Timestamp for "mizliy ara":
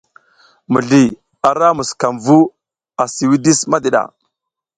0.71-1.67